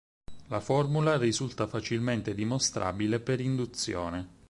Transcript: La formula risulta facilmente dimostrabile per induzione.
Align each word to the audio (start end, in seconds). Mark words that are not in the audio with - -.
La 0.47 0.59
formula 0.61 1.15
risulta 1.15 1.67
facilmente 1.67 2.33
dimostrabile 2.33 3.19
per 3.19 3.39
induzione. 3.39 4.29